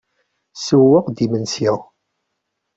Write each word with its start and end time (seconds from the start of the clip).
Ssewweɣ-d 0.57 1.17
imensi. 1.25 1.71